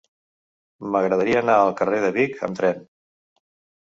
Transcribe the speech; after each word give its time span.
M'agradaria 0.95 1.37
anar 1.43 1.57
al 1.65 1.75
carrer 1.83 2.01
de 2.07 2.11
Vic 2.19 2.43
amb 2.49 2.59
tren. 2.63 2.85